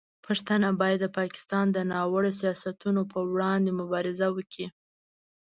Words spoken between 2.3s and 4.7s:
سیاستونو پر وړاندې مبارزه وکړي.